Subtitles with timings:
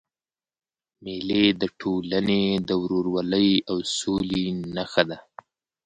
[1.03, 4.43] مېلې د ټولني د ورورولۍ او سولي
[4.75, 5.17] نخښه ده.